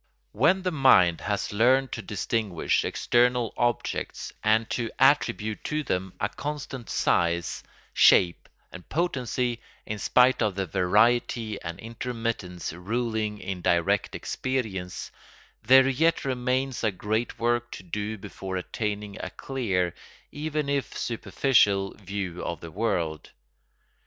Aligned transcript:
]When 0.31 0.63
the 0.63 0.71
mind 0.71 1.21
has 1.21 1.53
learned 1.53 1.91
to 1.91 2.01
distinguish 2.01 2.83
external 2.83 3.53
objects 3.55 4.33
and 4.43 4.67
to 4.71 4.89
attribute 4.97 5.63
to 5.65 5.83
them 5.83 6.13
a 6.19 6.27
constant 6.27 6.89
size, 6.89 7.61
shape, 7.93 8.49
and 8.71 8.89
potency, 8.89 9.59
in 9.85 9.99
spite 9.99 10.41
of 10.41 10.55
the 10.55 10.65
variety 10.65 11.61
and 11.61 11.79
intermittence 11.79 12.73
ruling 12.73 13.37
in 13.37 13.61
direct 13.61 14.15
experience, 14.15 15.11
there 15.61 15.87
yet 15.87 16.25
remains 16.25 16.83
a 16.83 16.89
great 16.91 17.37
work 17.37 17.69
to 17.73 17.83
do 17.83 18.17
before 18.17 18.57
attaining 18.57 19.19
a 19.21 19.29
clear, 19.29 19.93
even 20.31 20.67
if 20.67 20.97
superficial, 20.97 21.93
view 21.97 22.43
of 22.43 22.59
the 22.59 22.71
world. 22.71 23.29